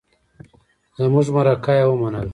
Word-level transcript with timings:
زمونږ 1.01 1.27
مرکه 1.35 1.73
يې 1.77 1.85
ومنله. 1.89 2.29